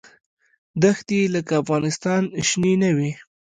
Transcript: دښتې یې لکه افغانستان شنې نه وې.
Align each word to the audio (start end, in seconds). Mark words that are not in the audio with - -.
دښتې 0.81 1.15
یې 1.21 1.27
لکه 1.35 1.53
افغانستان 1.61 2.21
شنې 2.49 2.73
نه 2.81 2.89
وې. 2.97 3.11